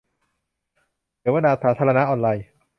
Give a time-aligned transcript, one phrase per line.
[1.19, 2.45] เสวนาสาธารณะออนไลน์